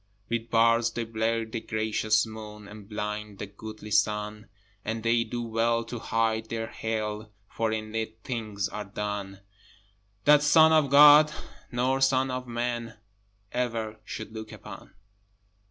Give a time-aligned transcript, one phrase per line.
[0.29, 4.47] With bars they blur the gracious moon, And blind the goodly sun:
[4.83, 9.41] And they do well to hide their Hell, For in it things are done
[10.25, 11.31] That Son of God
[11.71, 12.97] nor son of Man
[13.51, 14.95] Ever should look upon!